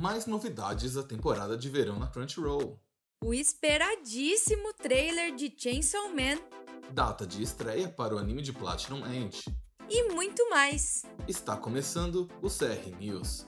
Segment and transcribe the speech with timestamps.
[0.00, 2.80] Mais novidades da temporada de verão na Crunchyroll.
[3.22, 6.38] O esperadíssimo trailer de Chainsaw Man.
[6.90, 9.44] Data de estreia para o anime de Platinum End.
[9.90, 11.02] E muito mais.
[11.28, 13.46] Está começando o CR News.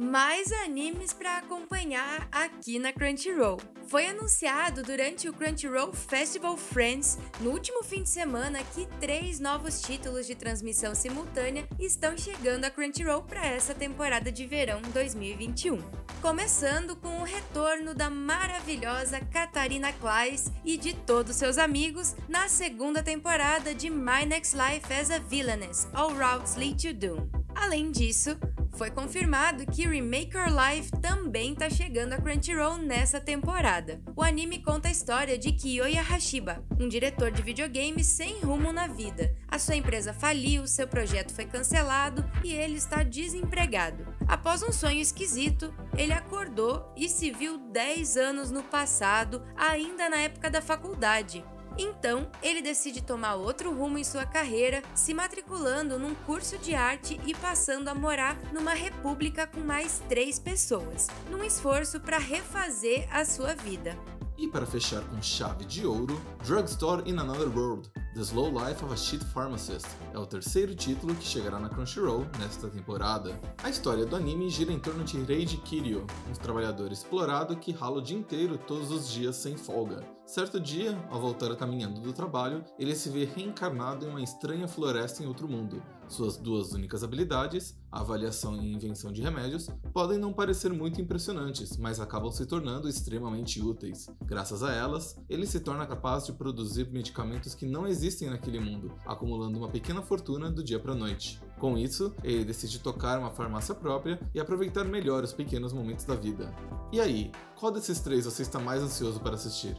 [0.00, 3.60] Mais animes para acompanhar aqui na Crunchyroll.
[3.86, 9.82] Foi anunciado durante o Crunchyroll Festival Friends no último fim de semana que três novos
[9.82, 15.78] títulos de transmissão simultânea estão chegando à Crunchyroll para essa temporada de verão 2021.
[16.22, 23.02] Começando com o retorno da maravilhosa Katarina Claes e de todos seus amigos na segunda
[23.02, 27.40] temporada de My Next Life as a Villainess, All Routes Lead to Doom.
[27.54, 28.38] Além disso,
[28.80, 34.00] foi confirmado que Remake Your Life também tá chegando a Crunchyroll nessa temporada.
[34.16, 38.86] O anime conta a história de Kiyoya Hashiba, um diretor de videogames sem rumo na
[38.86, 39.36] vida.
[39.46, 44.06] A sua empresa faliu, seu projeto foi cancelado e ele está desempregado.
[44.26, 50.22] Após um sonho esquisito, ele acordou e se viu 10 anos no passado, ainda na
[50.22, 51.44] época da faculdade.
[51.78, 57.20] Então, ele decide tomar outro rumo em sua carreira, se matriculando num curso de arte
[57.26, 63.24] e passando a morar numa república com mais três pessoas, num esforço para refazer a
[63.24, 63.96] sua vida.
[64.40, 68.92] E para fechar com chave de ouro, Drugstore in Another World, The Slow Life of
[68.92, 73.38] a Shit Pharmacist é o terceiro título que chegará na Crunchyroll nesta temporada.
[73.62, 77.98] A história do anime gira em torno de Reiji Kiryu, um trabalhador explorado que rala
[77.98, 80.02] o dia inteiro todos os dias sem folga.
[80.30, 85.24] Certo dia, ao voltar caminhando do trabalho, ele se vê reencarnado em uma estranha floresta
[85.24, 85.82] em outro mundo.
[86.06, 91.98] Suas duas únicas habilidades, avaliação e invenção de remédios, podem não parecer muito impressionantes, mas
[91.98, 94.08] acabam se tornando extremamente úteis.
[94.24, 98.94] Graças a elas, ele se torna capaz de produzir medicamentos que não existem naquele mundo,
[99.04, 101.42] acumulando uma pequena fortuna do dia para a noite.
[101.60, 106.14] Com isso, ele decide tocar uma farmácia própria e aproveitar melhor os pequenos momentos da
[106.14, 106.52] vida.
[106.90, 109.76] E aí, qual desses três você está mais ansioso para assistir?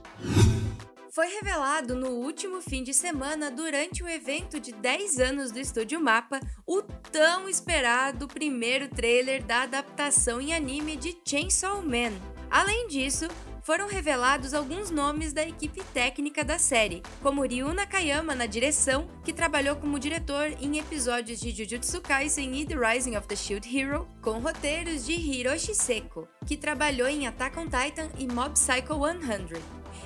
[1.12, 6.00] foi revelado no último fim de semana durante o evento de 10 anos do Estúdio
[6.00, 12.14] Mapa o tão esperado primeiro trailer da adaptação em anime de Chainsaw Man.
[12.50, 13.28] Além disso,
[13.63, 19.33] foram revelados alguns nomes da equipe técnica da série, como Ryu Nakayama na direção, que
[19.33, 24.07] trabalhou como diretor em episódios de Jujutsu Kaisen e The Rising of the Shield Hero,
[24.22, 29.61] com roteiros de Hiroshi Seko, que trabalhou em Attack on Titan e Mob Psycho 100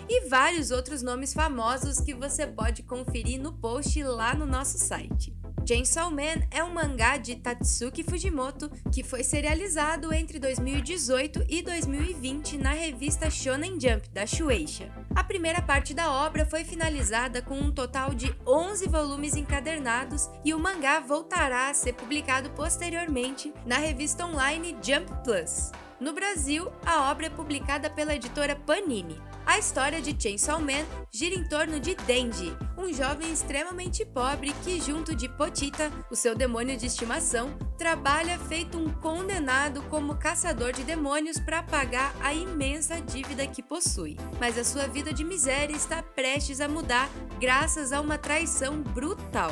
[0.07, 5.33] e vários outros nomes famosos que você pode conferir no post lá no nosso site.
[5.67, 12.59] Chainsaw Man é um mangá de Tatsuki Fujimoto que foi serializado entre 2018 e 2020
[12.59, 14.91] na revista Shonen Jump da Shueisha.
[15.15, 20.53] A primeira parte da obra foi finalizada com um total de 11 volumes encadernados e
[20.53, 25.71] o mangá voltará a ser publicado posteriormente na revista online Jump Plus.
[26.05, 29.19] No Brasil, a obra é publicada pela editora Panini.
[29.43, 34.79] A história de Chainsaw Man gira em torno de Denji, um jovem extremamente pobre que,
[34.79, 40.83] junto de Potita, o seu demônio de estimação, trabalha feito um condenado como caçador de
[40.83, 44.15] demônios para pagar a imensa dívida que possui.
[44.39, 49.49] Mas a sua vida de miséria está prestes a mudar graças a uma traição brutal.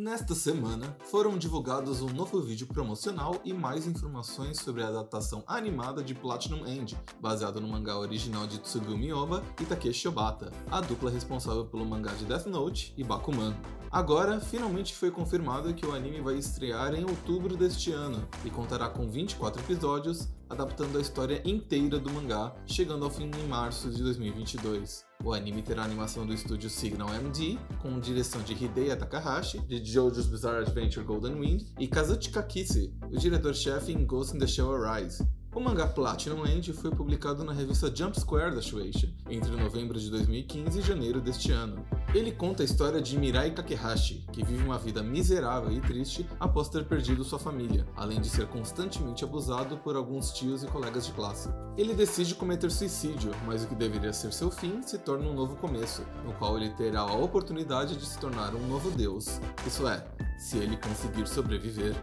[0.00, 6.04] Nesta semana, foram divulgados um novo vídeo promocional e mais informações sobre a adaptação animada
[6.04, 11.10] de Platinum End, baseado no mangá original de Tsugumi Oba e Takeshi Obata, a dupla
[11.10, 13.56] responsável pelo mangá de Death Note e Bakuman.
[13.90, 18.88] Agora, finalmente foi confirmado que o anime vai estrear em outubro deste ano e contará
[18.88, 24.02] com 24 episódios, adaptando a história inteira do mangá, chegando ao fim em março de
[24.02, 25.04] 2022.
[25.24, 30.26] O anime terá animação do estúdio Signal MD, com direção de Hideo Takahashi, de JoJo's
[30.26, 35.26] Bizarre Adventure Golden Wind, e Kazuchi Kakise, o diretor-chefe em Ghost in the Shell Arise.
[35.54, 40.10] O mangá Platinum End foi publicado na revista Jump Square da Shueisha, entre novembro de
[40.10, 41.86] 2015 e janeiro deste ano.
[42.14, 46.68] Ele conta a história de Mirai Kakehashi, que vive uma vida miserável e triste após
[46.68, 51.12] ter perdido sua família, além de ser constantemente abusado por alguns tios e colegas de
[51.12, 51.48] classe.
[51.78, 55.56] Ele decide cometer suicídio, mas o que deveria ser seu fim se torna um novo
[55.56, 59.40] começo, no qual ele terá a oportunidade de se tornar um novo deus.
[59.66, 60.06] Isso é,
[60.38, 61.94] se ele conseguir sobreviver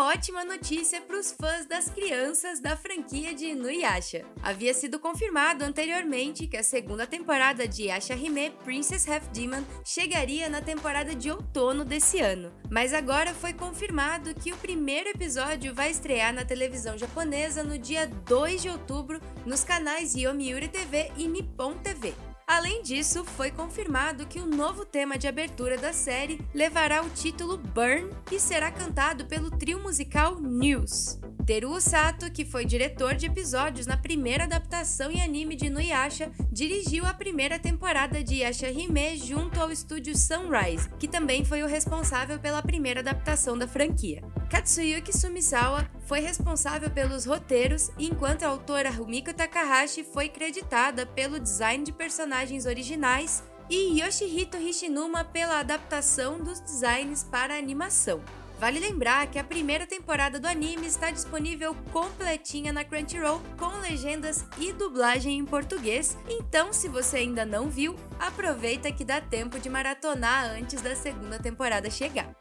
[0.00, 4.24] ótima notícia para os fãs das crianças da franquia de Inuyasha.
[4.42, 10.48] Havia sido confirmado anteriormente que a segunda temporada de Yasha Hime Princess Half Demon chegaria
[10.48, 15.90] na temporada de outono desse ano, mas agora foi confirmado que o primeiro episódio vai
[15.90, 21.74] estrear na televisão japonesa no dia 2 de outubro nos canais Yomiuri TV e Nippon
[21.78, 22.14] TV.
[22.48, 27.58] Além disso, foi confirmado que o novo tema de abertura da série levará o título
[27.58, 31.18] Burn e será cantado pelo trio musical News.
[31.44, 37.04] Teru Sato, que foi diretor de episódios na primeira adaptação em anime de Inuyasha, dirigiu
[37.04, 42.62] a primeira temporada de Yashahime junto ao estúdio Sunrise, que também foi o responsável pela
[42.62, 44.22] primeira adaptação da franquia.
[44.48, 51.84] Katsuyuki Sumisawa foi responsável pelos roteiros, enquanto a autora Rumiko Takahashi foi creditada pelo design
[51.84, 58.22] de personagens originais e Yoshihito Hishinuma pela adaptação dos designs para animação.
[58.58, 64.46] Vale lembrar que a primeira temporada do anime está disponível completinha na Crunchyroll com legendas
[64.58, 69.68] e dublagem em português, então se você ainda não viu, aproveita que dá tempo de
[69.68, 72.34] maratonar antes da segunda temporada chegar.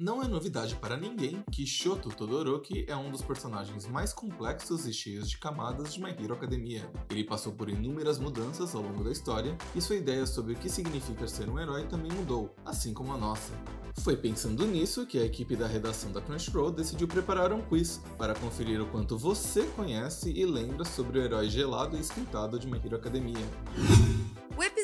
[0.00, 4.94] Não é novidade para ninguém que Shoto Todoroki é um dos personagens mais complexos e
[4.94, 6.90] cheios de camadas de My Hero Academia.
[7.10, 10.70] Ele passou por inúmeras mudanças ao longo da história e sua ideia sobre o que
[10.70, 13.52] significa ser um herói também mudou, assim como a nossa.
[13.98, 18.34] Foi pensando nisso que a equipe da redação da Crunchyroll decidiu preparar um quiz para
[18.34, 22.80] conferir o quanto você conhece e lembra sobre o herói gelado e esquentado de My
[22.82, 23.46] Hero Academia.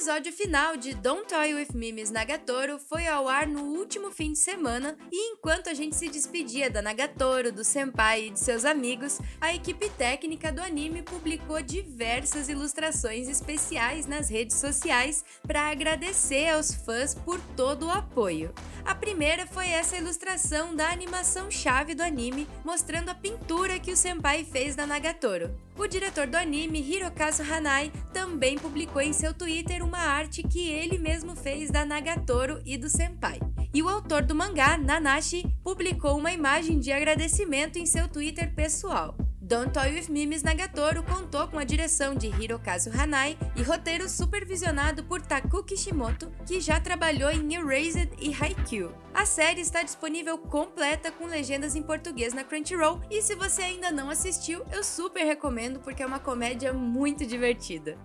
[0.06, 4.30] Episódio final de Don't Toy With Me Miss Nagatoro foi ao ar no último fim
[4.30, 8.64] de semana e enquanto a gente se despedia da Nagatoro, do senpai e de seus
[8.64, 16.50] amigos, a equipe técnica do anime publicou diversas ilustrações especiais nas redes sociais para agradecer
[16.50, 18.54] aos fãs por todo o apoio.
[18.84, 23.96] A primeira foi essa ilustração da animação chave do anime, mostrando a pintura que o
[23.96, 25.65] senpai fez da Nagatoro.
[25.78, 30.96] O diretor do anime, Hirokazu Hanai, também publicou em seu Twitter uma arte que ele
[30.96, 33.38] mesmo fez da Nagatoro e do senpai.
[33.74, 39.14] E o autor do mangá, Nanashi, publicou uma imagem de agradecimento em seu Twitter pessoal.
[39.46, 44.08] Don't Toy With Me Miss Nagatoro contou com a direção de Hirokazu Hanai e roteiro
[44.08, 48.92] supervisionado por Taku Kishimoto, que já trabalhou em Erased e Haikyuu.
[49.14, 53.92] A série está disponível completa com legendas em português na Crunchyroll e se você ainda
[53.92, 57.96] não assistiu, eu super recomendo porque é uma comédia muito divertida.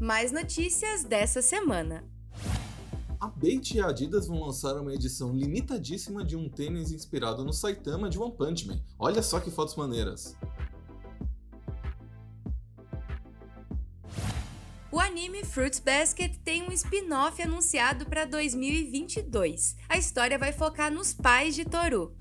[0.00, 2.02] Mais notícias dessa semana.
[3.20, 7.52] A Bait e a Adidas vão lançar uma edição limitadíssima de um tênis inspirado no
[7.52, 8.80] Saitama de One Punch Man.
[8.96, 10.36] Olha só que fotos maneiras.
[14.92, 19.76] O anime Fruits Basket tem um spin-off anunciado para 2022.
[19.88, 22.14] A história vai focar nos pais de Toru.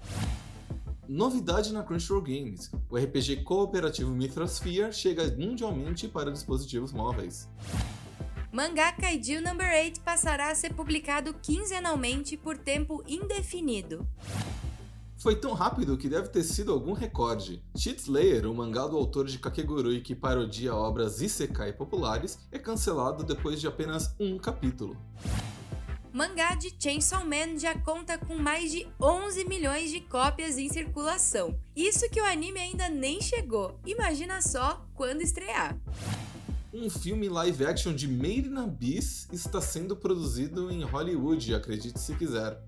[1.07, 7.47] Novidade na Crunchyroll Games: o RPG cooperativo Mythrosphere chega mundialmente para dispositivos móveis.
[8.51, 9.51] Mangá Kaiju No.
[9.51, 14.07] 8 passará a ser publicado quinzenalmente por tempo indefinido.
[15.17, 17.61] Foi tão rápido que deve ter sido algum recorde.
[17.75, 23.23] Cheat Slayer, o mangá do autor de Kakegurui que parodia obras isekai populares, é cancelado
[23.23, 24.95] depois de apenas um capítulo.
[26.13, 31.59] Mangá de Chainsaw Man já conta com mais de 11 milhões de cópias em circulação.
[31.75, 33.77] Isso que o anime ainda nem chegou.
[33.85, 35.77] Imagina só quando estrear
[36.73, 42.15] um filme live action de Made in Abyss está sendo produzido em Hollywood, acredite se
[42.15, 42.61] quiser.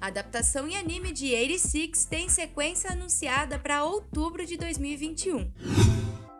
[0.00, 5.52] A adaptação em anime de 86 tem sequência anunciada para outubro de 2021.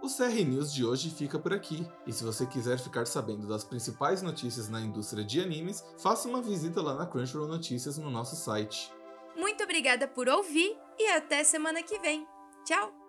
[0.01, 3.65] O CR News de hoje fica por aqui, e se você quiser ficar sabendo das
[3.65, 8.37] principais notícias na indústria de animes, faça uma visita lá na Crunchyroll Notícias no nosso
[8.37, 8.93] site.
[9.37, 12.27] Muito obrigada por ouvir e até semana que vem.
[12.65, 13.08] Tchau!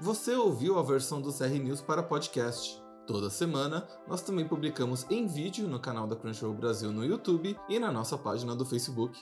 [0.00, 2.80] Você ouviu a versão do CR News para podcast.
[3.04, 7.80] Toda semana, nós também publicamos em vídeo no canal da Crunchyroll Brasil no YouTube e
[7.80, 9.18] na nossa página do Facebook.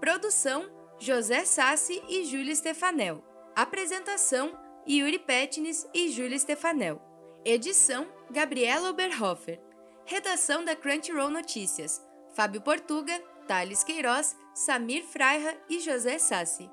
[0.00, 3.24] Produção: José Sassi e Júlia Stefanel.
[3.56, 4.56] Apresentação:
[4.88, 7.02] Yuri Petnis e Júlia Stefanel.
[7.44, 9.60] Edição: Gabriela Oberhofer.
[10.04, 12.00] Redação da Crunchyroll Notícias:
[12.32, 16.70] Fábio Portuga, Thales Queiroz, Samir Freira e José Sassi.